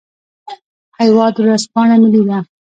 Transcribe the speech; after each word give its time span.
هیواد 0.99 1.33
ورځپاڼه 1.41 1.95
ملي 2.01 2.21
ده 2.27 2.39